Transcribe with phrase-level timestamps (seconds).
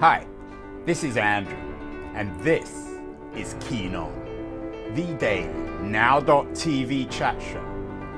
[0.00, 0.26] Hi,
[0.86, 1.58] this is Andrew,
[2.14, 2.88] and this
[3.36, 4.10] is Keen On,
[4.94, 7.62] the daily now.tv chat show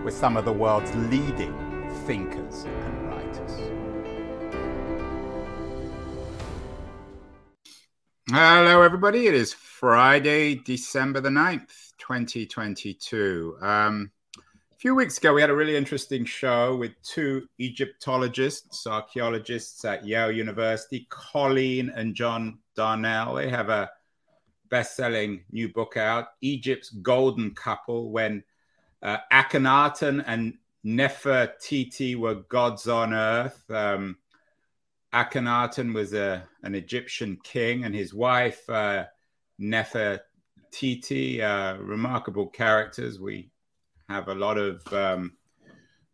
[0.04, 1.52] with some of the world's leading
[2.06, 3.50] thinkers and writers.
[8.30, 9.26] Hello, everybody.
[9.26, 13.56] It is Friday, December the 9th, 2022.
[13.60, 14.11] Um,
[14.82, 20.32] few weeks ago, we had a really interesting show with two Egyptologists, archaeologists at Yale
[20.32, 23.36] University, Colleen and John Darnell.
[23.36, 23.88] They have a
[24.70, 28.42] best selling new book out, Egypt's Golden Couple, when
[29.02, 30.54] uh, Akhenaten and
[30.84, 33.62] Nefertiti were gods on earth.
[33.70, 34.16] Um,
[35.14, 39.04] Akhenaten was a, an Egyptian king, and his wife, uh,
[39.60, 43.20] Nefertiti, uh, remarkable characters.
[43.20, 43.51] We
[44.08, 45.32] have a lot of um,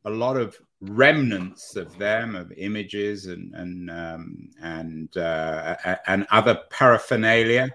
[0.04, 6.60] a lot of remnants of them, of images and and um, and uh, and other
[6.70, 7.74] paraphernalia,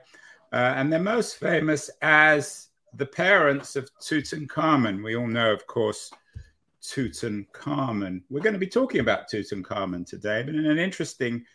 [0.51, 5.03] uh, and they're most famous as the parents of Tutankhamun.
[5.03, 6.11] We all know, of course,
[6.83, 8.21] Tutankhamun.
[8.29, 11.45] We're going to be talking about Tutankhamun today, but in an interesting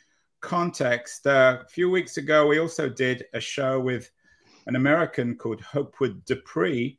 [0.41, 1.27] context.
[1.27, 4.11] Uh, a few weeks ago, we also did a show with
[4.67, 6.99] an American called Hopwood DePree,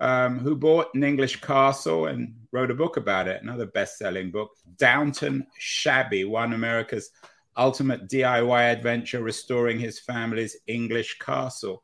[0.00, 4.30] um, who bought an English castle and wrote a book about it, another best selling
[4.30, 4.50] book.
[4.76, 7.10] Downton Shabby, one America's
[7.56, 11.82] ultimate DIY adventure restoring his family's English castle.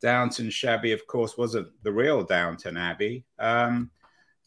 [0.00, 3.24] Downton Shabby, of course, wasn't the real Downton Abbey.
[3.38, 3.90] Um,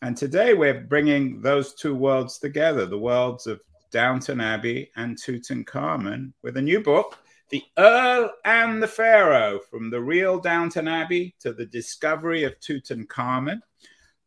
[0.01, 6.31] and today we're bringing those two worlds together the worlds of Downton Abbey and Tutankhamun
[6.41, 7.19] with a new book,
[7.51, 13.59] The Earl and the Pharaoh From the Real Downton Abbey to the Discovery of Tutankhamun.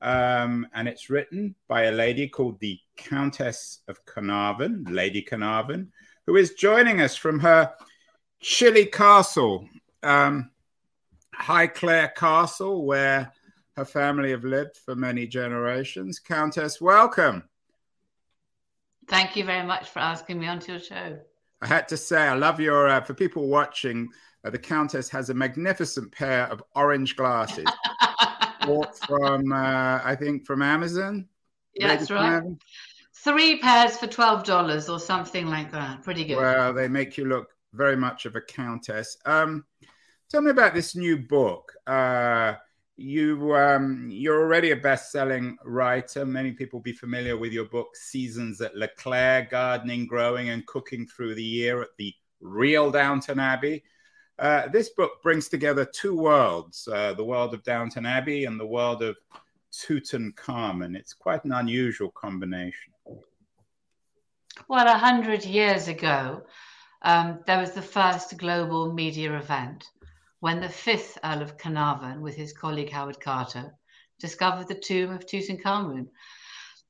[0.02, 5.90] Um, and it's written by a lady called the Countess of Carnarvon, Lady Carnarvon,
[6.26, 7.72] who is joining us from her
[8.40, 9.66] chilly castle,
[10.02, 10.50] um,
[11.34, 13.32] Highclere Castle, where
[13.78, 16.18] her family have lived for many generations.
[16.18, 17.48] Countess, welcome.
[19.08, 21.18] Thank you very much for asking me onto your show.
[21.64, 24.10] I had to say, I love your, uh, for people watching,
[24.44, 27.64] uh, the Countess has a magnificent pair of orange glasses
[28.66, 31.26] bought from, uh, I think, from Amazon.
[31.74, 32.42] Yeah, that's right.
[33.14, 36.02] Three pairs for $12 or something like that.
[36.02, 36.36] Pretty good.
[36.36, 39.16] Well, they make you look very much of a countess.
[39.24, 39.64] Um,
[40.30, 41.72] tell me about this new book.
[41.86, 42.56] Uh,
[42.96, 46.24] you um, you're already a best-selling writer.
[46.24, 51.34] Many people be familiar with your book Seasons at Highclere, Gardening, Growing, and Cooking Through
[51.34, 53.82] the Year at the Real Downton Abbey.
[54.38, 58.66] Uh, this book brings together two worlds: uh, the world of Downton Abbey and the
[58.66, 59.16] world of
[59.72, 60.96] Tutankhamun.
[60.96, 62.92] It's quite an unusual combination.
[64.68, 66.42] Well, a hundred years ago,
[67.02, 69.84] um, there was the first global media event
[70.44, 73.72] when the fifth Earl of Carnarvon, with his colleague Howard Carter,
[74.20, 76.08] discovered the tomb of Tutankhamun.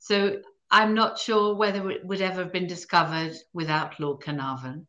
[0.00, 0.42] So
[0.72, 4.88] I'm not sure whether it would ever have been discovered without Lord Carnarvon.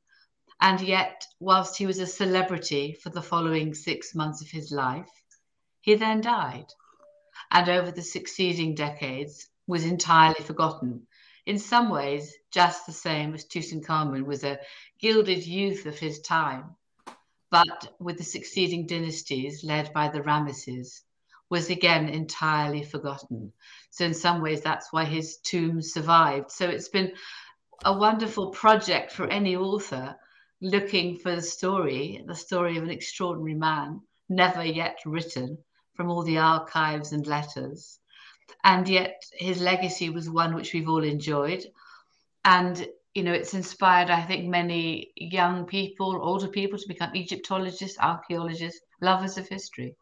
[0.59, 5.12] And yet, whilst he was a celebrity for the following six months of his life,
[5.81, 6.66] he then died.
[7.52, 11.06] And over the succeeding decades, was entirely forgotten.
[11.46, 14.58] In some ways, just the same as Tutankhamun was a
[15.00, 16.75] gilded youth of his time
[17.56, 21.04] but with the succeeding dynasties led by the Ramesses,
[21.50, 23.54] was again entirely forgotten.
[23.92, 26.52] So, in some ways, that's why his tomb survived.
[26.52, 27.14] So, it's been
[27.86, 30.18] a wonderful project for any author
[30.60, 35.58] looking for the story, the story of an extraordinary man, never yet written
[35.94, 38.00] from all the archives and letters.
[38.66, 41.64] And yet, his legacy was one which we've all enjoyed.
[42.44, 47.98] And you know, it's inspired, I think, many young people, older people to become Egyptologists,
[48.00, 49.96] archaeologists, lovers of history.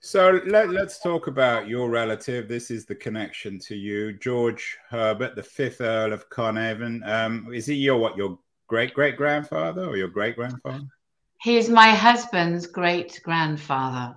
[0.00, 2.48] So let, us talk about your relative.
[2.48, 7.02] This is the connection to you, George Herbert, the fifth Earl of Carnarvon.
[7.04, 8.16] Um, is he your what?
[8.16, 8.38] Your
[8.68, 10.86] great great grandfather or your great grandfather?
[11.42, 14.14] He is my husband's great grandfather.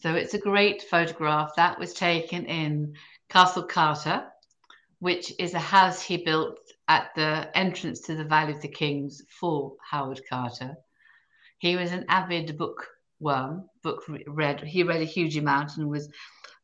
[0.00, 2.94] So it's a great photograph that was taken in
[3.28, 4.26] Castle Carter,
[5.00, 6.58] which is a house he built
[6.88, 10.76] at the entrance to the Valley of the Kings for Howard Carter.
[11.58, 14.60] He was an avid bookworm, book read.
[14.60, 16.08] He read a huge amount and was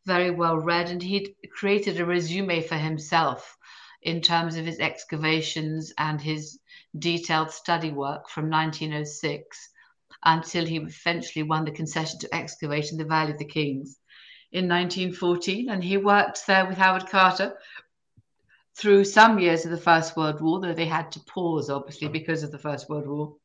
[0.06, 3.56] very well read, and he'd created a resume for himself
[4.02, 6.58] in terms of his excavations and his
[6.98, 9.68] detailed study work from 1906
[10.24, 13.98] until he eventually won the concession to excavate in the Valley of the Kings
[14.52, 15.70] in 1914.
[15.70, 17.56] And he worked there with Howard Carter
[18.76, 22.42] through some years of the First World War, though they had to pause, obviously, because
[22.42, 23.36] of the First World War.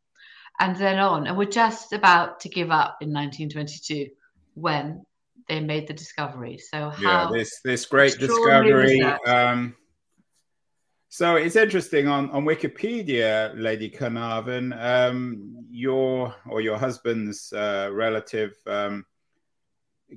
[0.60, 1.28] and then on.
[1.28, 4.08] And we're just about to give up in 1922
[4.56, 5.06] when
[5.48, 6.58] they made the discovery.
[6.58, 9.02] So yeah, this this great discovery.
[9.02, 9.76] Um,
[11.12, 18.54] so it's interesting on, on Wikipedia, Lady Carnarvon, um, your or your husband's uh, relative
[18.68, 19.06] um,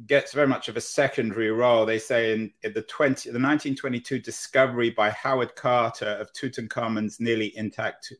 [0.06, 1.84] gets very much of a secondary role.
[1.86, 7.56] They say in, in, the 20, the 1922 discovery by Howard Carter of Tutankhamun's nearly
[7.56, 8.12] intact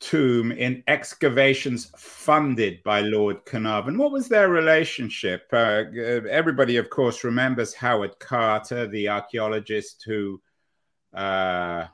[0.00, 3.98] tomb in excavations funded by Lord Carnarvon.
[3.98, 5.48] What was their relationship?
[5.52, 5.84] Uh,
[6.30, 10.40] everybody, of course, remembers Howard Carter, the archaeologist who,
[11.14, 11.86] uh,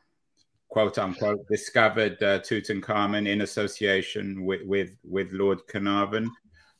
[0.68, 6.30] quote unquote, discovered uh, Tutankhamun in association with, with, with Lord Carnarvon.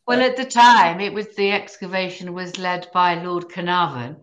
[0.07, 4.17] Well, at the time, it was the excavation was led by Lord Carnarvon.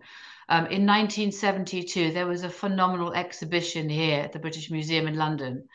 [0.48, 5.68] Um, in 1972, there was a phenomenal exhibition here at the British Museum in London,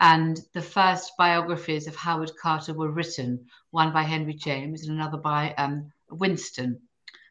[0.00, 5.18] and the first biographies of Howard Carter were written, one by Henry James and another
[5.18, 6.80] by um, Winstone.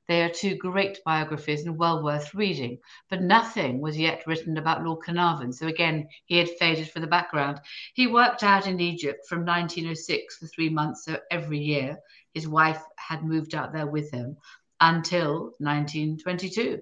[0.07, 2.79] They are two great biographies and well worth reading,
[3.09, 5.53] but nothing was yet written about Lord Carnarvon.
[5.53, 7.61] So again, he had faded from the background.
[7.94, 11.97] He worked out in Egypt from 1906 for three months so every year.
[12.33, 14.35] His wife had moved out there with him
[14.81, 16.81] until 1922.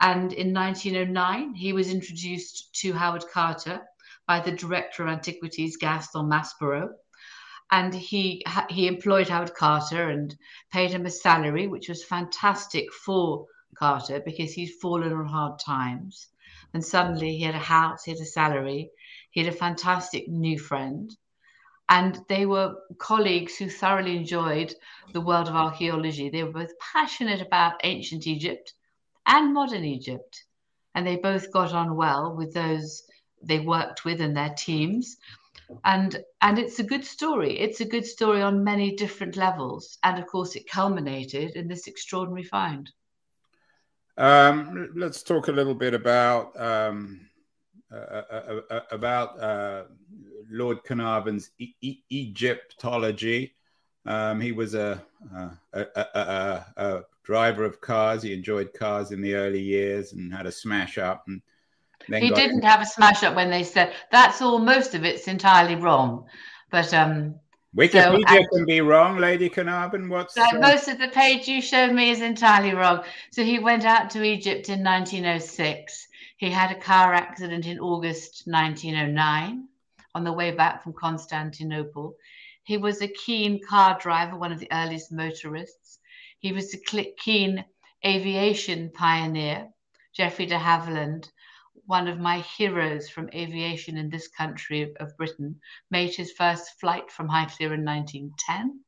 [0.00, 3.80] And in 1909, he was introduced to Howard Carter
[4.26, 6.90] by the Director of Antiquities, Gaston Maspero
[7.70, 10.36] and he he employed Howard Carter and
[10.72, 16.28] paid him a salary, which was fantastic for Carter because he'd fallen on hard times.
[16.72, 18.90] And suddenly he had a house, he had a salary,
[19.30, 21.14] he had a fantastic new friend.
[21.88, 24.74] And they were colleagues who thoroughly enjoyed
[25.12, 26.28] the world of archaeology.
[26.28, 28.74] They were both passionate about ancient Egypt
[29.26, 30.44] and modern Egypt.
[30.94, 33.04] And they both got on well with those
[33.42, 35.16] they worked with and their teams
[35.84, 37.58] and and it's a good story.
[37.58, 39.98] It's a good story on many different levels.
[40.02, 42.90] And of course it culminated in this extraordinary find.
[44.16, 47.20] Um, let's talk a little bit about um,
[47.92, 49.84] uh, uh, uh, uh about uh,
[50.50, 53.54] lord carnarvon's e- e- egyptology.
[54.06, 55.02] Um, he was a
[55.72, 58.22] a, a, a driver of cars.
[58.22, 61.24] He enjoyed cars in the early years and had a smash up.
[61.28, 61.42] And
[62.08, 64.58] he didn't have a smash up when they said that's all.
[64.58, 66.26] Most of it's entirely wrong,
[66.70, 67.34] but um.
[67.76, 70.08] Wikipedia so, can be wrong, Lady Carnarvon.
[70.08, 73.04] What's uh, most of the page you showed me is entirely wrong.
[73.30, 76.08] So he went out to Egypt in 1906.
[76.38, 79.68] He had a car accident in August 1909
[80.14, 82.16] on the way back from Constantinople.
[82.62, 85.98] He was a keen car driver, one of the earliest motorists.
[86.38, 87.64] He was a keen
[88.04, 89.68] aviation pioneer.
[90.14, 91.30] Geoffrey de Havilland
[91.88, 95.58] one of my heroes from aviation in this country of Britain,
[95.90, 98.80] made his first flight from Highclere in 1910.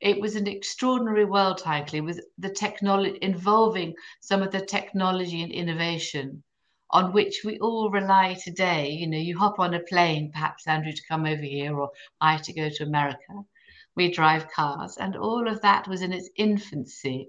[0.00, 5.52] It was an extraordinary world, Highclere, with the technology involving some of the technology and
[5.52, 6.42] innovation
[6.88, 8.88] on which we all rely today.
[8.88, 11.90] You know, you hop on a plane, perhaps Andrew to come over here or
[12.22, 13.44] I to go to America.
[13.94, 17.28] We drive cars, and all of that was in its infancy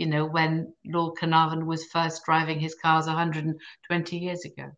[0.00, 4.70] you know, when Lord Carnarvon was first driving his cars 120 years ago.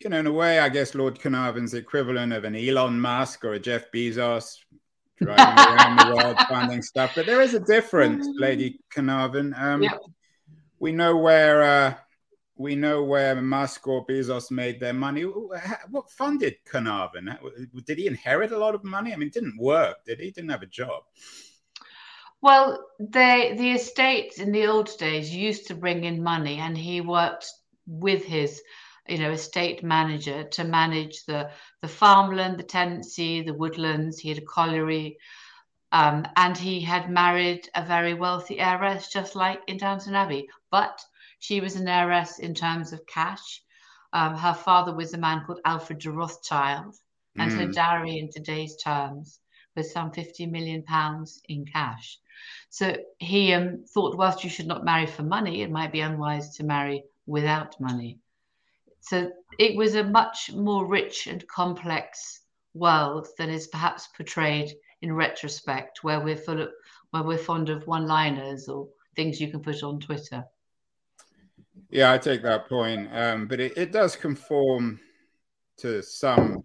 [0.00, 3.44] You know, in a way, I guess Lord Carnarvon's the equivalent of an Elon Musk
[3.44, 4.56] or a Jeff Bezos
[5.18, 7.12] driving around the world finding stuff.
[7.14, 8.40] But there is a difference, mm.
[8.40, 9.54] Lady Carnarvon.
[9.54, 10.00] Um, yep.
[10.78, 11.94] We know where uh,
[12.56, 15.24] we know where Musk or Bezos made their money.
[15.90, 17.36] What funded Carnarvon?
[17.84, 19.12] Did he inherit a lot of money?
[19.12, 21.02] I mean, it didn't work, did he didn't have a job.
[22.44, 27.00] Well, they, the estates in the old days used to bring in money, and he
[27.00, 27.50] worked
[27.86, 28.60] with his,
[29.08, 34.18] you know, estate manager to manage the the farmland, the tenancy, the woodlands.
[34.18, 35.16] He had a colliery,
[35.90, 40.50] um, and he had married a very wealthy heiress, just like in Downton Abbey.
[40.70, 41.00] But
[41.38, 43.62] she was an heiress in terms of cash.
[44.12, 46.94] Um, her father was a man called Alfred de Rothschild,
[47.38, 47.56] and mm.
[47.56, 49.40] her dowry in today's terms
[49.76, 52.18] was some 50 million pounds in cash.
[52.70, 56.56] So he um, thought, whilst you should not marry for money, it might be unwise
[56.56, 58.18] to marry without money.
[59.00, 62.40] So it was a much more rich and complex
[62.72, 66.70] world than is perhaps portrayed in retrospect, where we're full of,
[67.10, 70.44] where we're fond of one-liners or things you can put on Twitter.
[71.90, 74.98] Yeah, I take that point, um, but it, it does conform
[75.78, 76.64] to some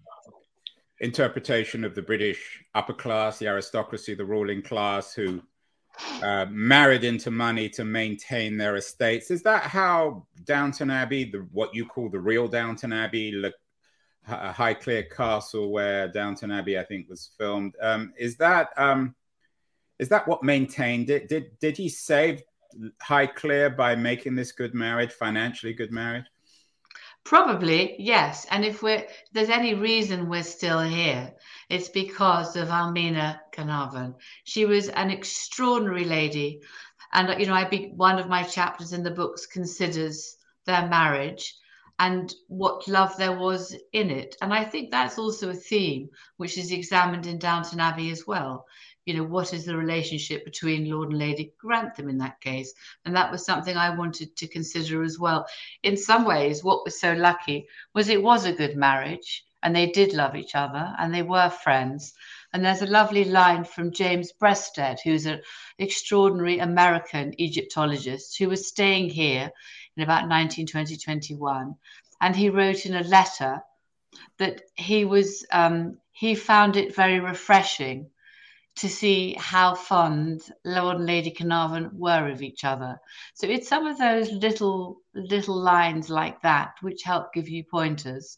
[1.01, 5.41] interpretation of the British upper class, the aristocracy, the ruling class, who
[6.23, 9.31] uh, married into money to maintain their estates.
[9.31, 13.51] Is that how Downton Abbey, the, what you call the real Downton Abbey, Le,
[14.27, 17.75] Highclere Castle, where Downton Abbey, I think, was filmed.
[17.81, 19.15] Um, is that um,
[19.97, 21.27] is that what maintained it?
[21.27, 22.43] Did did he save
[23.03, 26.25] Highclere by making this good marriage, financially good marriage?
[27.23, 28.45] Probably, yes.
[28.49, 31.33] And if we're there's any reason we're still here,
[31.69, 34.15] it's because of Almina Carnarvon.
[34.43, 36.61] She was an extraordinary lady.
[37.13, 41.55] And you know, I be one of my chapters in the books considers their marriage
[41.99, 44.35] and what love there was in it.
[44.41, 48.65] And I think that's also a theme which is examined in Downton Abbey as well.
[49.09, 52.75] You know, what is the relationship between Lord and Lady Grantham in that case?
[53.05, 55.47] And that was something I wanted to consider as well.
[55.81, 59.87] In some ways, what was so lucky was it was a good marriage and they
[59.87, 62.13] did love each other and they were friends.
[62.53, 65.41] And there's a lovely line from James Breasted, who's an
[65.79, 69.49] extraordinary American Egyptologist who was staying here
[69.97, 71.75] in about 1920, 21.
[72.21, 73.63] And he wrote in a letter
[74.37, 78.11] that he was, um, he found it very refreshing
[78.79, 82.97] to see how fond Lord and Lady Carnarvon were of each other.
[83.33, 88.37] So it's some of those little little lines like that which help give you pointers.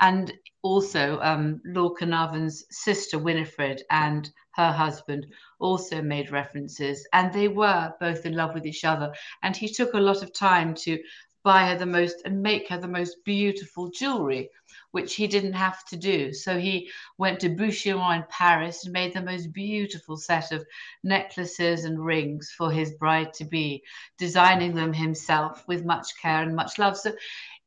[0.00, 5.26] And also, um, Lord Carnarvon's sister Winifred and her husband
[5.58, 9.12] also made references, and they were both in love with each other.
[9.42, 10.98] And he took a lot of time to
[11.44, 14.50] buy her the most and make her the most beautiful jewelry,
[14.92, 16.32] which he didn't have to do.
[16.32, 20.64] So he went to Boucheron in Paris and made the most beautiful set of
[21.02, 23.82] necklaces and rings for his bride to be,
[24.18, 26.96] designing them himself with much care and much love.
[26.96, 27.12] So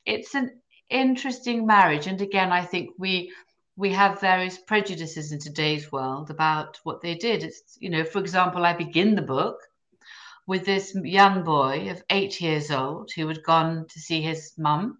[0.05, 2.08] it's an interesting marriage.
[2.08, 3.32] And again, I think we
[3.77, 7.44] we have various prejudices in today's world about what they did.
[7.44, 9.58] It's, you know, for example, I begin the book
[10.48, 15.00] with this young boy of eight years old who had gone to see his mum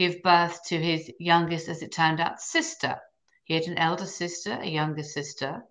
[0.00, 2.98] give birth to his youngest, as it turned out, sister.
[3.44, 5.62] He had an elder sister, a younger sister,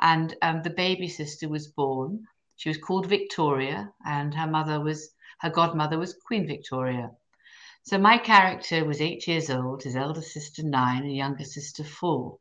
[0.00, 2.26] and um, the baby sister was born.
[2.56, 7.10] She was called Victoria, and her mother was her godmother was Queen Victoria.
[7.82, 12.38] So my character was eight years old, his elder sister nine, and younger sister four,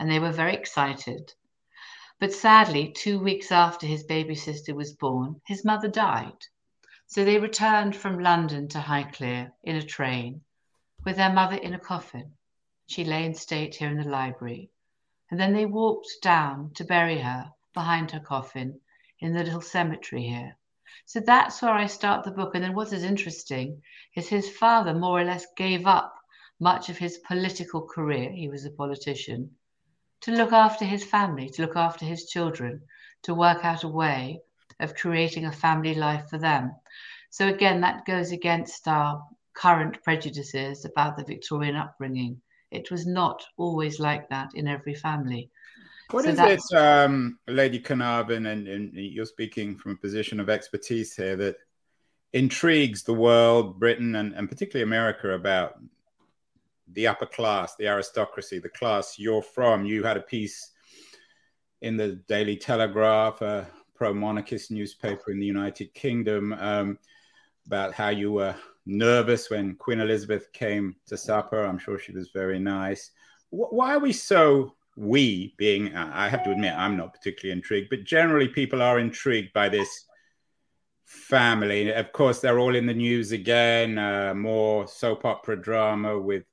[0.00, 1.32] and they were very excited.
[2.18, 6.46] But sadly, two weeks after his baby sister was born, his mother died.
[7.06, 10.42] So they returned from London to Highclere in a train
[11.04, 12.32] with their mother in a coffin.
[12.86, 14.70] She lay in state here in the library.
[15.30, 18.80] And then they walked down to bury her behind her coffin
[19.18, 20.56] in the little cemetery here.
[21.06, 22.54] So that's where I start the book.
[22.54, 23.82] And then what is interesting
[24.14, 26.14] is his father more or less gave up
[26.60, 28.30] much of his political career.
[28.30, 29.56] He was a politician
[30.20, 32.82] to look after his family, to look after his children,
[33.22, 34.40] to work out a way
[34.78, 36.74] of creating a family life for them.
[37.30, 42.40] So again, that goes against our current prejudices about the Victorian upbringing.
[42.70, 45.50] It was not always like that in every family.
[46.10, 50.50] What so is it, um, Lady Carnarvon, and, and you're speaking from a position of
[50.50, 51.56] expertise here, that
[52.32, 55.78] intrigues the world, Britain, and, and particularly America about
[56.92, 59.86] the upper class, the aristocracy, the class you're from?
[59.86, 60.70] You had a piece
[61.80, 66.98] in the Daily Telegraph, a pro monarchist newspaper in the United Kingdom, um,
[67.66, 68.54] about how you were
[68.86, 71.64] nervous when Queen Elizabeth came to supper.
[71.64, 73.10] I'm sure she was very nice.
[73.50, 78.04] Why are we so we being i have to admit i'm not particularly intrigued but
[78.04, 80.04] generally people are intrigued by this
[81.04, 86.44] family of course they're all in the news again uh, more soap opera drama with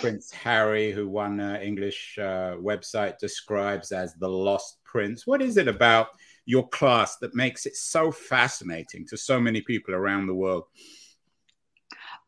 [0.00, 5.56] prince harry who one uh, english uh, website describes as the lost prince what is
[5.56, 6.08] it about
[6.46, 10.64] your class that makes it so fascinating to so many people around the world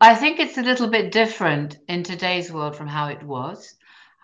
[0.00, 3.74] i think it's a little bit different in today's world from how it was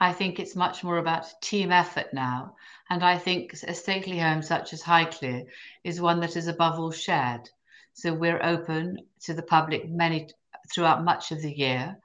[0.03, 2.57] I think it's much more about team effort now.
[2.91, 5.47] And I think a stately home such as Highclere
[5.85, 7.49] is one that is above all shared.
[7.93, 10.29] So we're open to the public many
[10.75, 11.99] throughout much of the year,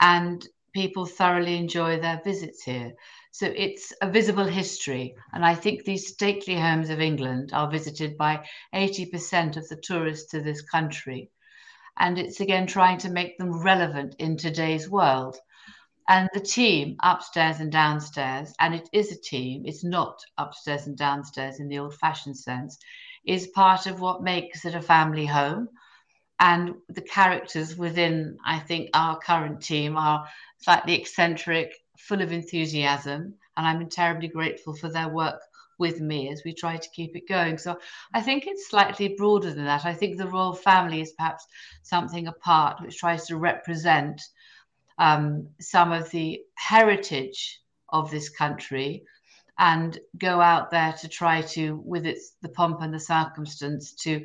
[0.00, 0.44] and
[0.74, 2.94] people thoroughly enjoy their visits here.
[3.30, 5.14] So it's a visible history.
[5.32, 8.44] And I think these stately homes of England are visited by
[8.74, 11.30] 80% of the tourists to this country.
[11.98, 15.38] And it's again trying to make them relevant in today's world
[16.08, 20.96] and the team upstairs and downstairs, and it is a team, it's not upstairs and
[20.96, 22.78] downstairs in the old fashioned sense,
[23.26, 25.68] is part of what makes it a family home.
[26.38, 33.34] And the characters within, I think, our current team are slightly eccentric, full of enthusiasm,
[33.56, 35.40] and I'm terribly grateful for their work
[35.78, 37.58] with me as we try to keep it going.
[37.58, 37.78] So
[38.14, 39.84] I think it's slightly broader than that.
[39.84, 41.46] I think the royal family is perhaps
[41.82, 44.20] something apart which tries to represent
[44.98, 49.04] um, some of the heritage of this country
[49.58, 54.24] and go out there to try to, with its the pomp and the circumstance, to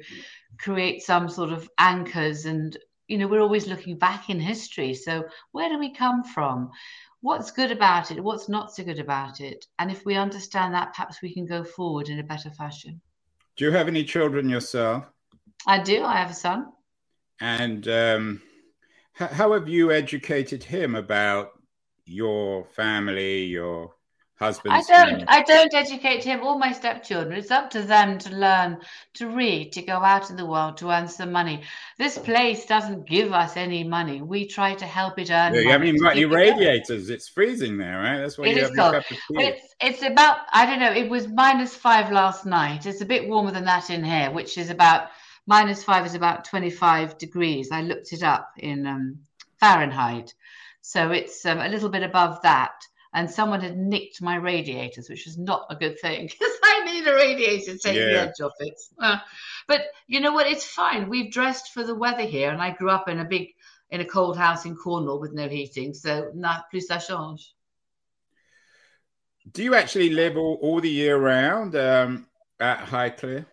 [0.58, 2.46] create some sort of anchors.
[2.46, 2.76] And
[3.08, 4.94] you know, we're always looking back in history.
[4.94, 6.72] So where do we come from?
[7.22, 8.24] What's good about it?
[8.24, 9.66] What's not so good about it?
[9.78, 13.00] And if we understand that, perhaps we can go forward in a better fashion.
[13.56, 15.06] Do you have any children yourself?
[15.68, 16.04] I do.
[16.04, 16.72] I have a son.
[17.40, 18.42] And um,
[19.14, 21.52] how have you educated him about
[22.06, 23.94] your family, your
[24.42, 24.74] husband?
[24.74, 25.24] I don't.
[25.28, 27.38] I don't educate him or my stepchildren.
[27.38, 28.80] It's up to them to learn,
[29.16, 31.64] to read, to go out in the world, to earn some money.
[31.98, 34.22] This place doesn't give us any money.
[34.22, 35.54] We try to help it earn.
[35.54, 37.10] Yeah, you haven't even got any radiators.
[37.10, 37.14] It.
[37.14, 38.18] It's freezing there, right?
[38.18, 39.04] That's why it you is cold.
[39.32, 40.40] It's it's about.
[40.52, 40.92] I don't know.
[40.92, 42.86] It was minus five last night.
[42.86, 45.10] It's a bit warmer than that in here, which is about
[45.48, 47.70] minus five is about 25 degrees.
[47.72, 49.20] I looked it up in um,
[49.60, 50.34] Fahrenheit.
[50.82, 52.74] So it's um, a little bit above that.
[53.14, 57.08] And someone had nicked my radiators, which is not a good thing because I need
[57.08, 58.06] a radiator to take yeah.
[58.06, 58.80] the edge off it.
[59.00, 59.18] Uh,
[59.68, 60.48] but you know what?
[60.48, 61.10] It's fine.
[61.10, 63.50] We've dressed for the weather here, and I grew up in a big,
[63.90, 65.94] in a cold house in Cornwall with no heating.
[65.94, 67.54] So, not plus ça change.
[69.52, 72.28] Do you actually live all, all the year round um,
[72.60, 73.46] at Highclere?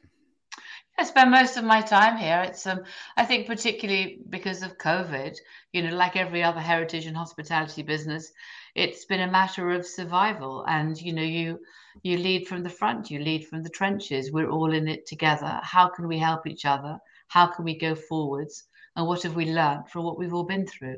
[0.98, 2.42] I spend most of my time here.
[2.48, 2.82] It's um,
[3.16, 5.36] I think particularly because of COVID,
[5.72, 8.32] you know, like every other heritage and hospitality business,
[8.78, 10.64] it's been a matter of survival.
[10.68, 11.60] And you know, you
[12.02, 14.30] you lead from the front, you lead from the trenches.
[14.30, 15.60] We're all in it together.
[15.62, 16.98] How can we help each other?
[17.26, 18.64] How can we go forwards?
[18.94, 20.96] And what have we learned from what we've all been through?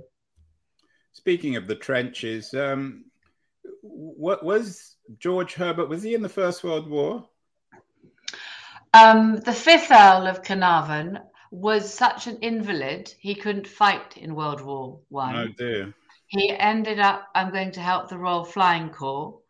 [1.12, 3.04] Speaking of the trenches, um,
[3.82, 5.88] what was George Herbert?
[5.88, 7.26] Was he in the First World War?
[8.92, 11.20] Um, the fifth Earl of Carnarvon
[11.50, 15.37] was such an invalid he couldn't fight in World War One.
[15.37, 15.94] Oh dear.
[16.30, 17.28] He ended up.
[17.34, 19.40] I'm going to help the Royal Flying Corps,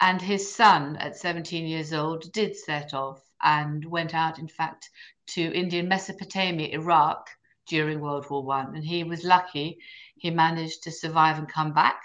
[0.00, 4.90] and his son, at 17 years old, did set off and went out, in fact,
[5.28, 7.30] to Indian Mesopotamia, Iraq
[7.68, 9.78] during World War One, and he was lucky.
[10.16, 12.02] He managed to survive and come back.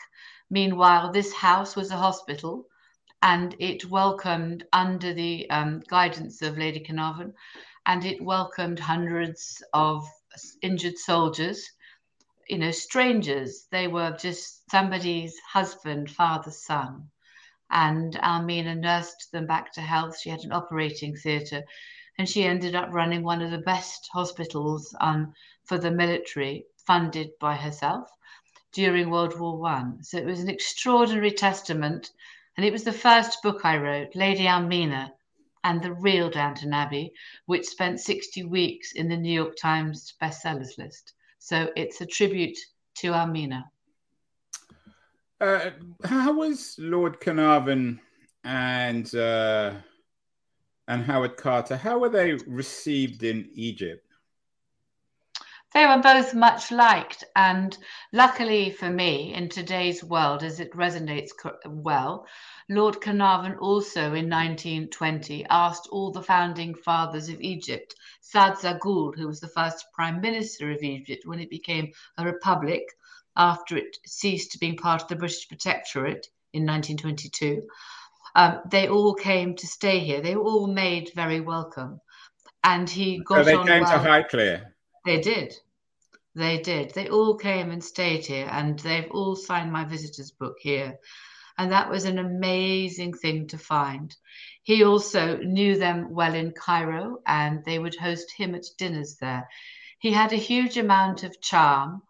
[0.52, 2.68] Meanwhile, this house was a hospital
[3.24, 7.34] and it welcomed under the um, guidance of Lady Carnarvon,
[7.88, 10.08] and it welcomed hundreds of
[10.62, 11.72] injured soldiers,
[12.52, 13.68] you know, strangers.
[13.72, 17.10] They were just somebody's husband, father, son.
[17.70, 20.20] And Almina nursed them back to health.
[20.20, 21.64] She had an operating theatre,
[22.18, 25.34] and she ended up running one of the best hospitals um,
[25.64, 28.10] for the military, funded by herself
[28.74, 30.04] during World War One.
[30.04, 32.12] So it was an extraordinary testament
[32.58, 35.14] and it was the first book I wrote, Lady Almina
[35.64, 37.14] and the Real Downton Abbey,
[37.46, 41.14] which spent 60 weeks in the New York Times bestsellers list.
[41.44, 42.56] So it's a tribute
[42.98, 43.64] to Almina.
[45.42, 45.72] Uh,
[46.04, 48.00] how was Lord Carnarvon
[48.44, 49.74] and uh,
[50.88, 51.76] and Howard Carter?
[51.76, 54.06] How were they received in Egypt?
[55.74, 57.78] They were both much liked, and
[58.12, 61.30] luckily for me, in today's world, as it resonates
[61.66, 62.28] well,
[62.68, 69.28] Lord Carnarvon also in 1920 asked all the founding fathers of Egypt, Saad Zaghloul, who
[69.28, 72.84] was the first prime minister of Egypt when it became a republic
[73.36, 77.64] after it ceased being part of the British Protectorate in 1922,
[78.36, 80.22] um, they all came to stay here.
[80.22, 82.02] They were all made very welcome.
[82.64, 84.04] And he got so they on came well.
[84.04, 84.71] to Highclere.
[85.04, 85.56] They did.
[86.36, 86.94] They did.
[86.94, 91.00] They all came and stayed here, and they've all signed my visitors book here.
[91.58, 94.16] And that was an amazing thing to find.
[94.64, 99.50] He also knew them well in Cairo, and they would host him at dinners there.
[100.00, 102.04] He had a huge amount of charm,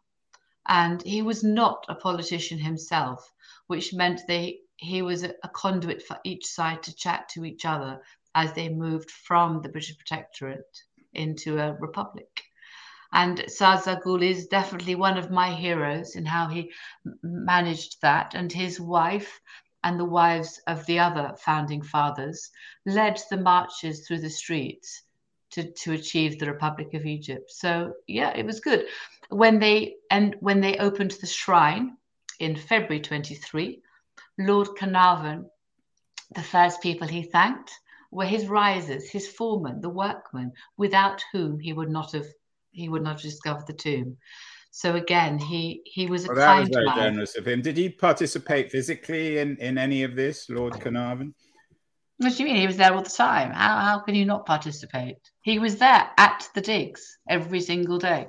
[0.67, 3.31] and he was not a politician himself,
[3.67, 8.01] which meant they he was a conduit for each side to chat to each other
[8.33, 10.81] as they moved from the British Protectorate
[11.13, 12.43] into a republic.
[13.13, 16.71] And Saad Zaghloul is definitely one of my heroes in how he
[17.21, 18.33] managed that.
[18.35, 19.41] And his wife
[19.83, 22.51] and the wives of the other founding fathers
[22.85, 25.03] led the marches through the streets
[25.51, 27.51] to, to achieve the Republic of Egypt.
[27.51, 28.85] So yeah, it was good.
[29.29, 31.97] When they and when they opened the shrine
[32.39, 33.81] in February 23,
[34.39, 35.49] Lord Carnarvon,
[36.33, 37.71] the first people he thanked
[38.11, 42.27] were his risers, his foremen, the workmen, without whom he would not have
[42.71, 44.17] he would not have discovered the tomb.
[44.71, 46.95] So again, he he was a well, that was very man.
[46.95, 47.61] generous of him.
[47.61, 51.33] Did he participate physically in in any of this, Lord Carnarvon?
[52.17, 52.61] What do you mean?
[52.61, 53.51] He was there all the time.
[53.51, 55.17] How how can you not participate?
[55.41, 58.27] He was there at the digs every single day.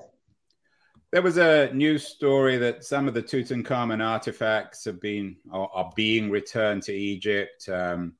[1.12, 5.92] There was a news story that some of the Tutankhamun artifacts have been are, are
[5.94, 7.68] being returned to Egypt.
[7.68, 8.14] Um,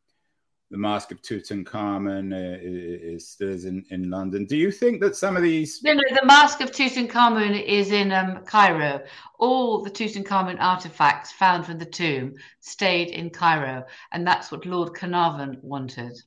[0.73, 4.47] the Mask of Tutankhamun uh, is still is in, in London.
[4.47, 5.83] Do you think that some of these?
[5.85, 6.01] No, no.
[6.15, 9.03] The Mask of Tutankhamun is in um, Cairo.
[9.39, 14.95] All the Tutankhamun artifacts found from the tomb stayed in Cairo, and that's what Lord
[14.95, 16.19] Carnarvon wanted.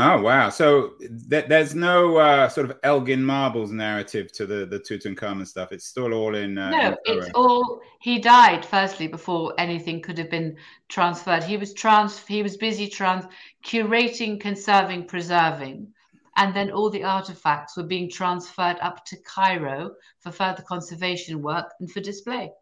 [0.00, 0.48] Oh wow!
[0.48, 0.92] So
[1.30, 5.72] th- there's no uh, sort of Elgin Marbles narrative to the the Tutankhamun stuff.
[5.72, 6.56] It's still all in.
[6.56, 7.80] Uh, no, in it's all.
[8.00, 10.56] He died firstly before anything could have been
[10.88, 11.42] transferred.
[11.42, 12.24] He was trans.
[12.26, 13.24] He was busy trans
[13.64, 15.92] curating, conserving, preserving,
[16.36, 21.72] and then all the artifacts were being transferred up to Cairo for further conservation work
[21.80, 22.52] and for display.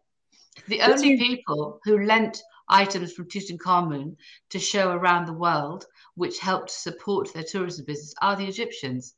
[0.67, 4.15] The only people who lent items from Tutankhamun
[4.49, 5.85] to show around the world
[6.17, 9.13] which helped support their tourism business are the Egyptians.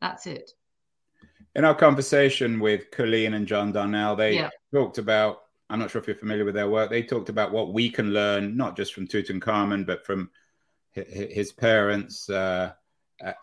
[0.00, 0.50] That's it.
[1.54, 4.50] In our conversation with Colleen and John Darnell, they yeah.
[4.74, 7.72] talked about, I'm not sure if you're familiar with their work, they talked about what
[7.72, 10.30] we can learn, not just from Tutankhamun, but from
[10.92, 12.72] his parents, uh,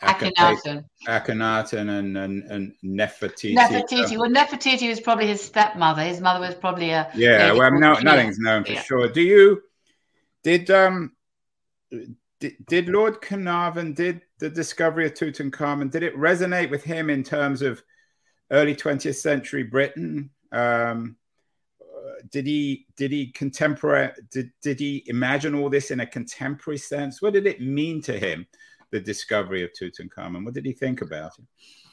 [0.04, 0.84] Akhenaten.
[1.08, 3.56] Akhenaten and, and, and Nefertiti.
[3.56, 4.17] Nefertiti.
[4.17, 6.04] Well, Nefertiti was probably his stepmother.
[6.04, 7.10] His mother was probably a.
[7.15, 8.82] Yeah, well, no, nothing's known for yeah.
[8.82, 9.08] sure.
[9.08, 9.62] Do you,
[10.43, 11.13] did, um,
[12.39, 17.62] did, Lord Carnarvon, did the discovery of Tutankhamun, did it resonate with him in terms
[17.62, 17.82] of
[18.52, 20.30] early 20th century Britain?
[20.52, 21.17] Um,
[22.32, 27.21] did he did he contemporary did, did he imagine all this in a contemporary sense?
[27.21, 28.47] What did it mean to him,
[28.91, 30.43] the discovery of Tutankhamun?
[30.43, 31.45] What did he think about it?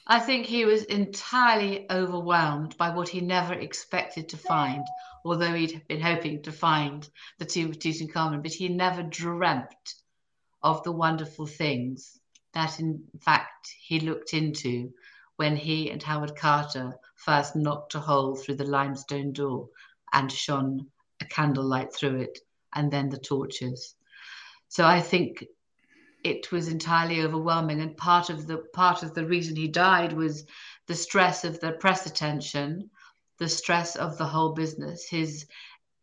[0.07, 4.85] I think he was entirely overwhelmed by what he never expected to find,
[5.25, 9.95] although he'd been hoping to find the tomb of Tutankhamun, but he never dreamt
[10.65, 12.19] of the wonderful things
[12.55, 14.91] that, in fact, he looked into
[15.37, 19.69] when he and Howard Carter first knocked a hole through the limestone door
[20.13, 20.87] and shone
[21.21, 22.39] a candlelight through it,
[22.75, 23.95] and then the torches.
[24.69, 25.45] So I think
[26.25, 30.45] it was entirely overwhelming, and part of the part of the reason he died was
[30.87, 32.91] the stress of the press attention,
[33.39, 35.47] the stress of the whole business, his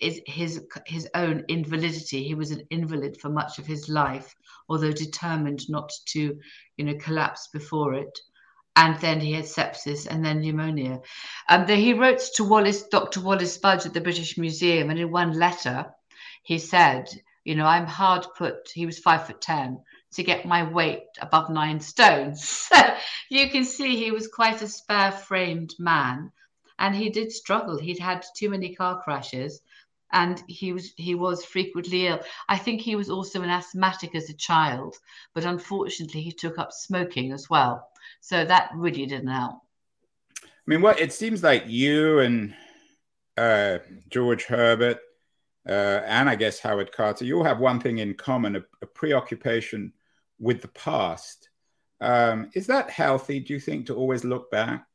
[0.02, 2.24] his his his own invalidity.
[2.24, 4.36] He was an invalid for much of his life,
[4.68, 6.40] although determined not to,
[6.78, 8.20] you know, collapse before it.
[8.76, 11.02] And then he had sepsis and then pneumonia.
[11.50, 13.22] Um, the, he wrote to Wallis, Dr.
[13.22, 15.94] Wallis Budge at the British Museum, and in one letter,
[16.44, 17.08] he said,
[17.44, 19.84] "You know, I'm hard put." He was five foot ten
[20.14, 22.48] to get my weight above nine stones.
[22.48, 22.96] So
[23.30, 26.32] you can see he was quite a spare framed man.
[26.80, 27.78] And he did struggle.
[27.78, 29.62] He'd had too many car crashes
[30.14, 32.20] and he was he was frequently ill.
[32.50, 34.96] I think he was also an asthmatic as a child,
[35.34, 37.88] but unfortunately he took up smoking as well.
[38.22, 39.60] So that really didn't help.
[40.44, 42.54] I mean, what it seems like you and
[43.38, 45.00] uh, George Herbert
[45.68, 48.86] uh, and I guess Howard Carter, you all have one thing in common: a, a
[48.86, 49.94] preoccupation
[50.40, 51.50] with the past.
[52.00, 53.40] Um, is that healthy?
[53.40, 54.86] Do you think to always look back?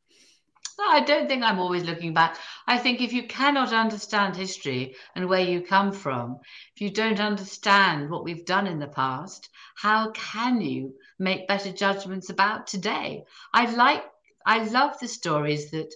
[0.78, 2.36] I don't think I'm always looking back.
[2.66, 6.40] I think if you cannot understand history and where you come from,
[6.74, 11.72] if you don't understand what we've done in the past, how can you make better
[11.72, 13.24] judgments about today?
[13.54, 14.04] I like,
[14.44, 15.94] I love the stories that,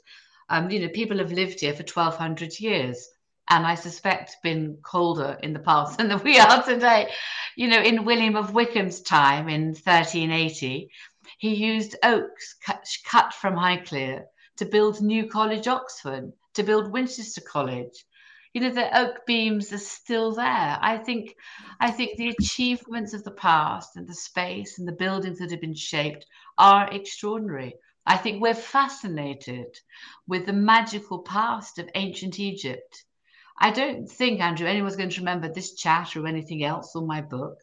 [0.48, 3.06] um, you know, people have lived here for 1200 years
[3.50, 7.10] and I suspect been colder in the past than we are today.
[7.54, 10.90] You know, in William of Wykeham's time in 1380,
[11.38, 14.24] he used oaks cut, cut from Highclere
[14.60, 18.04] to build New College, Oxford, to build Winchester College.
[18.52, 20.78] You know, the oak beams are still there.
[20.82, 21.34] I think,
[21.80, 25.62] I think the achievements of the past and the space and the buildings that have
[25.62, 26.26] been shaped
[26.58, 27.72] are extraordinary.
[28.04, 29.78] I think we're fascinated
[30.28, 33.04] with the magical past of ancient Egypt.
[33.58, 37.22] I don't think, Andrew, anyone's going to remember this chat or anything else or my
[37.22, 37.56] book,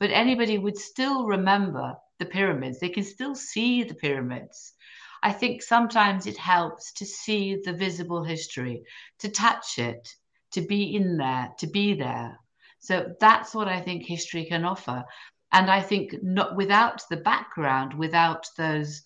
[0.00, 2.80] but anybody would still remember the pyramids.
[2.80, 4.74] They can still see the pyramids.
[5.22, 8.82] I think sometimes it helps to see the visible history,
[9.18, 10.08] to touch it,
[10.52, 12.38] to be in there, to be there.
[12.78, 15.04] So that's what I think history can offer.
[15.52, 19.02] And I think not without the background, without those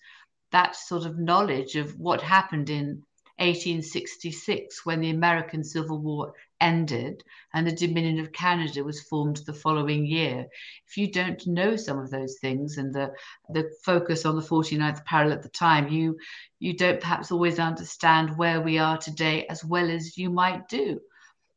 [0.51, 3.03] that sort of knowledge of what happened in
[3.37, 9.53] 1866 when the American Civil War ended and the Dominion of Canada was formed the
[9.53, 10.47] following year.
[10.87, 13.11] If you don't know some of those things and the,
[13.49, 16.17] the focus on the 49th parallel at the time, you,
[16.59, 20.99] you don't perhaps always understand where we are today as well as you might do.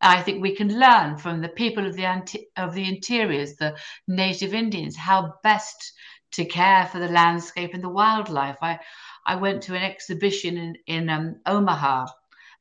[0.00, 3.76] I think we can learn from the people of the anti- of the interiors, the
[4.06, 5.92] native Indians, how best
[6.32, 8.58] to care for the landscape and the wildlife.
[8.62, 8.78] I
[9.26, 12.06] I went to an exhibition in in um, Omaha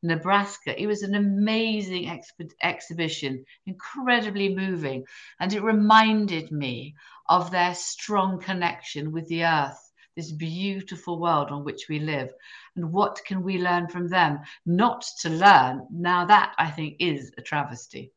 [0.04, 0.80] Nebraska.
[0.80, 5.06] It was an amazing exp- exhibition, incredibly moving,
[5.40, 6.96] and it reminded me
[7.30, 12.32] of their strong connection with the earth, this beautiful world on which we live.
[12.76, 14.40] And what can we learn from them?
[14.66, 15.88] Not to learn.
[15.92, 18.12] Now, that I think is a travesty.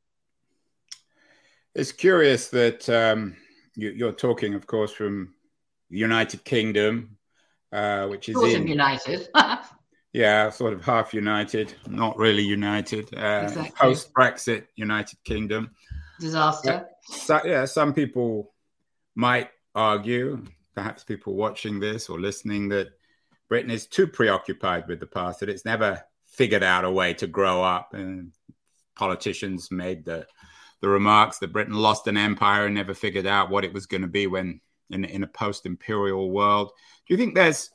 [1.74, 3.36] It's curious that um,
[3.74, 5.34] you, are talking, of course, from
[5.90, 7.16] United Kingdom,
[7.72, 9.28] uh, which is sort in, united.
[10.12, 13.12] yeah, sort of half united, not really united.
[13.14, 13.70] Uh, exactly.
[13.76, 15.70] Post Brexit, United Kingdom
[16.20, 16.86] disaster.
[17.02, 18.52] So, yeah, some people
[19.16, 22.90] might argue, perhaps people watching this or listening, that
[23.48, 27.26] Britain is too preoccupied with the past, that it's never figured out a way to
[27.26, 27.94] grow up.
[27.94, 28.32] And
[28.94, 30.26] politicians made the
[30.80, 34.00] the remarks that Britain lost an empire and never figured out what it was going
[34.00, 36.70] to be when in, in a post-imperial world.
[37.06, 37.70] Do you think there's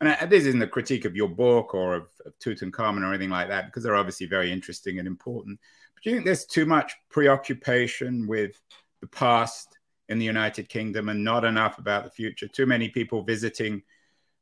[0.00, 3.48] and this isn't a critique of your book or of, of Tutankhamun or anything like
[3.48, 5.58] that, because they're obviously very interesting and important.
[5.94, 8.60] But do you think there's too much preoccupation with
[9.00, 12.48] the past in the United Kingdom and not enough about the future.
[12.48, 13.82] Too many people visiting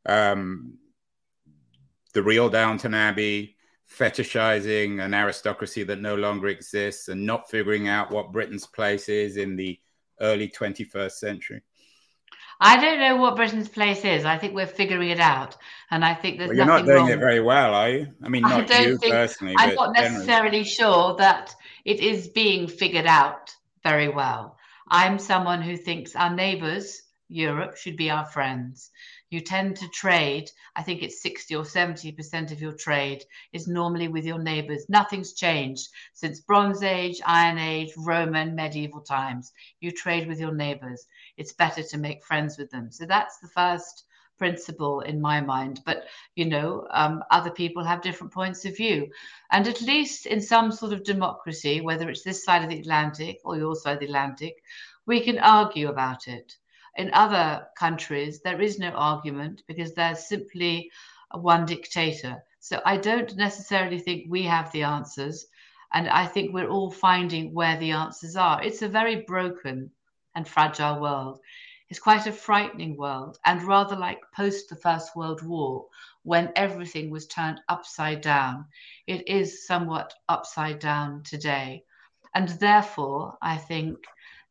[0.07, 0.79] um,
[2.15, 3.57] the real Downton Abbey,
[3.91, 9.37] fetishizing an aristocracy that no longer exists, and not figuring out what Britain's place is
[9.37, 9.79] in the
[10.21, 11.63] early 21st century.
[12.61, 14.25] I don't know what Britain's place is.
[14.25, 15.57] I think we're figuring it out,
[15.91, 17.11] and I think there's well, you're not doing wrong.
[17.11, 18.09] it very well, are you?
[18.23, 19.55] I mean, not I you personally.
[19.59, 20.65] I'm not necessarily generally.
[20.65, 24.57] sure that it is being figured out very well.
[24.89, 28.91] I'm someone who thinks our neighbors, Europe, should be our friends.
[29.31, 34.07] You tend to trade, I think it's 60 or 70% of your trade is normally
[34.07, 34.89] with your neighbors.
[34.89, 39.53] Nothing's changed since Bronze Age, Iron Age, Roman, medieval times.
[39.81, 41.07] You trade with your neighbors.
[41.37, 42.93] It's better to make friends with them.
[42.93, 44.05] So that's the first
[44.39, 45.81] principle in my mind.
[45.85, 49.11] But, you know, um, other people have different points of view.
[49.51, 53.41] And at least in some sort of democracy, whether it's this side of the Atlantic
[53.45, 54.63] or your side of the Atlantic,
[55.07, 56.57] we can argue about it.
[56.97, 60.91] In other countries, there is no argument because there's simply
[61.33, 62.43] one dictator.
[62.61, 65.47] So I don't necessarily think we have the answers.
[65.93, 68.63] And I think we're all finding where the answers are.
[68.63, 69.91] It's a very broken
[70.35, 71.41] and fragile world.
[71.89, 75.87] It's quite a frightening world, and rather like post the First World War,
[76.25, 78.67] when everything was turned upside down.
[79.07, 81.85] It is somewhat upside down today.
[82.35, 83.99] And therefore, I think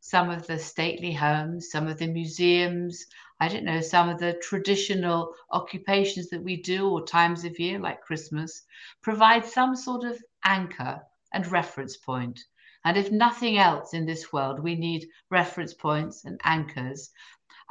[0.08, 3.08] some of the stately homes, some of the museums,
[3.40, 7.80] I don't know, some of the traditional occupations that we do or times of year
[7.80, 8.62] like Christmas
[9.02, 11.02] provide some sort of anchor
[11.34, 12.40] and reference point.
[12.84, 17.10] And if nothing else in this world, we need reference points and anchors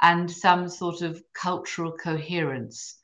[0.01, 2.99] and some sort of cultural coherence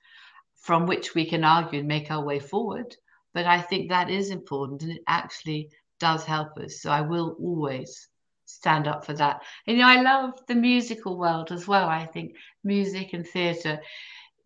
[0.55, 2.97] from which we can argue and make our way forward.
[3.33, 5.69] But I think that is important and it actually
[6.01, 6.81] does help us.
[6.81, 8.09] So I will always
[8.55, 9.41] stand up for that.
[9.67, 11.87] And you know, I love the musical world as well.
[11.87, 13.79] I think music and theatre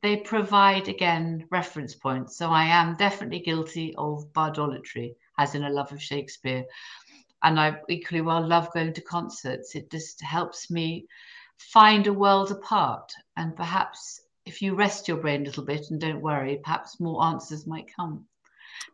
[0.01, 2.37] they provide again reference points.
[2.37, 6.65] So I am definitely guilty of bardolatry, as in a love of Shakespeare
[7.45, 9.75] and I equally well love going to concerts.
[9.75, 11.05] It just helps me
[11.57, 13.13] find a world apart.
[13.37, 17.23] And perhaps if you rest your brain a little bit and don't worry, perhaps more
[17.23, 18.25] answers might come.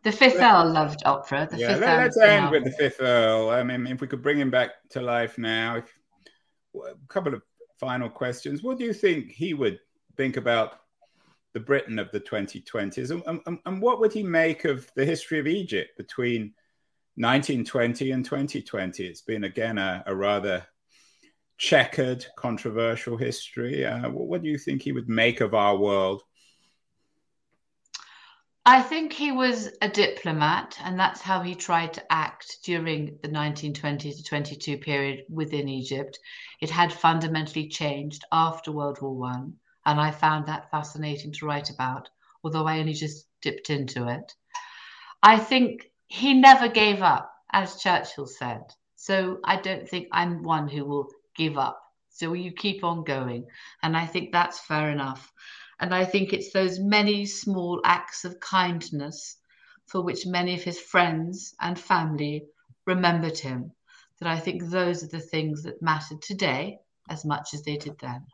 [0.04, 1.48] The Fifth Earl loved opera.
[1.50, 3.50] The yeah, Fifth let, us end with the Fifth Earl.
[3.50, 5.92] I mean, if we could bring him back to life now, if,
[6.74, 7.42] a couple of
[7.78, 8.62] final questions.
[8.62, 9.78] What do you think he would
[10.16, 10.80] think about
[11.52, 13.10] the Britain of the 2020s?
[13.10, 16.54] And, and, and what would he make of the history of Egypt between
[17.16, 19.06] 1920 and 2020.
[19.06, 20.66] It's been again a, a rather
[21.58, 23.84] checkered, controversial history.
[23.84, 26.22] Uh, what, what do you think he would make of our world?
[28.64, 33.28] I think he was a diplomat, and that's how he tried to act during the
[33.28, 36.18] 1920 to 22 period within Egypt.
[36.60, 41.70] It had fundamentally changed after World War One, and I found that fascinating to write
[41.70, 42.08] about,
[42.44, 44.32] although I only just dipped into it.
[45.24, 48.62] I think he never gave up, as Churchill said.
[48.94, 51.82] So I don't think I'm one who will give up.
[52.10, 53.46] So you keep on going.
[53.82, 55.32] And I think that's fair enough.
[55.82, 59.36] And I think it's those many small acts of kindness
[59.86, 62.46] for which many of his friends and family
[62.86, 63.72] remembered him
[64.20, 66.78] that I think those are the things that mattered today
[67.10, 68.24] as much as they did then.